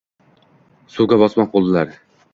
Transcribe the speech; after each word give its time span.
Suvga 0.95 1.19
bosmoq 1.25 1.53
bo’ldilar. 1.57 1.97